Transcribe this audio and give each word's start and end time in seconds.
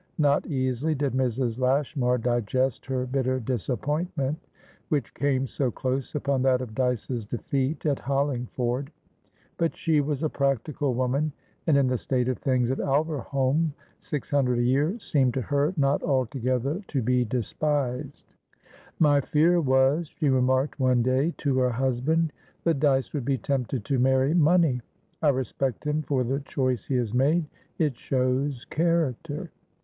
Not 0.17 0.47
easily 0.47 0.95
did 0.95 1.13
Mrs. 1.13 1.59
Lashmar 1.59 2.17
digest 2.17 2.87
her 2.87 3.05
bitter 3.05 3.39
disappointment, 3.39 4.39
which 4.89 5.13
came 5.13 5.45
so 5.45 5.69
close 5.69 6.15
upon 6.15 6.41
that 6.41 6.59
of 6.59 6.73
Dyce's 6.73 7.23
defeat 7.27 7.85
at 7.85 7.99
Hollingford; 7.99 8.91
but 9.57 9.75
she 9.77 10.01
was 10.01 10.23
a 10.23 10.27
practical 10.27 10.95
woman, 10.95 11.31
and, 11.67 11.77
in 11.77 11.85
the 11.85 11.99
state 11.99 12.27
of 12.29 12.39
things 12.39 12.71
at 12.71 12.79
Alverholme, 12.79 13.73
six 13.99 14.27
hundred 14.31 14.57
a 14.57 14.63
year 14.63 14.97
seemed 14.97 15.35
to 15.35 15.41
her 15.43 15.71
not 15.77 16.01
altogether 16.01 16.81
to 16.87 17.03
be 17.03 17.23
despised. 17.23 18.25
"My 18.97 19.21
fear 19.21 19.61
was," 19.61 20.07
she 20.07 20.29
remarked 20.29 20.79
one 20.79 21.03
day 21.03 21.35
to 21.37 21.59
her 21.59 21.69
husband, 21.69 22.33
"that 22.63 22.79
Dyce 22.79 23.13
would 23.13 23.23
be 23.25 23.37
tempted 23.37 23.85
to 23.85 23.99
marry 23.99 24.33
money. 24.33 24.81
I 25.21 25.29
respect 25.29 25.85
him 25.85 26.01
for 26.01 26.23
the 26.23 26.39
choice 26.39 26.87
he 26.87 26.95
has 26.95 27.13
made; 27.13 27.45
it 27.77 27.95
shows 27.95 28.65
character." 28.65 29.51